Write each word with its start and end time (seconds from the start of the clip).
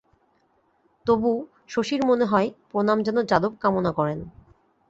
তবু, 1.05 1.31
শশীর 1.67 2.01
মনে 2.05 2.25
হয়, 2.25 2.47
প্রণাম 2.69 2.97
যেন 3.03 3.17
যাদব 3.23 3.53
কামনা 3.59 3.91
করেন। 3.91 4.19